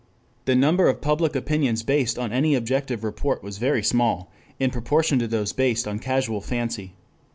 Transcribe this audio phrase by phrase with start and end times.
[0.45, 5.19] The number of public opinions based on any objective report was very small in proportion
[5.19, 6.95] to those based on casual fancy.